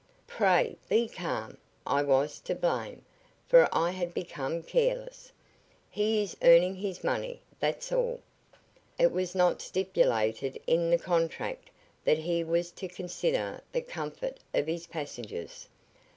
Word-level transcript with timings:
"Pray 0.25 0.77
be 0.89 1.07
calm! 1.07 1.59
I 1.85 2.01
was 2.01 2.39
to 2.39 2.55
blame, 2.55 3.05
for 3.47 3.69
I 3.71 3.91
had 3.91 4.15
become 4.15 4.63
careless. 4.63 5.31
He 5.91 6.23
is 6.23 6.35
earning 6.41 6.73
his 6.73 7.03
money, 7.03 7.39
that's 7.59 7.91
all. 7.91 8.19
It 8.97 9.11
was 9.11 9.35
not 9.35 9.61
stipulated 9.61 10.59
in 10.65 10.89
the 10.89 10.97
contract 10.97 11.69
that 12.03 12.17
he 12.17 12.43
was 12.43 12.71
to 12.81 12.87
consider 12.87 13.61
the 13.71 13.83
comfort 13.83 14.39
of 14.55 14.65
his 14.65 14.87
passengers." 14.87 15.69